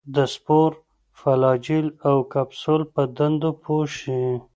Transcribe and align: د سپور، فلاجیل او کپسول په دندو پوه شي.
د 0.15 0.17
سپور، 0.33 0.71
فلاجیل 1.19 1.87
او 2.07 2.15
کپسول 2.33 2.81
په 2.93 3.01
دندو 3.17 3.51
پوه 3.63 3.85
شي. 3.97 4.21